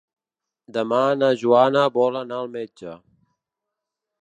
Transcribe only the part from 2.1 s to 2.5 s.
anar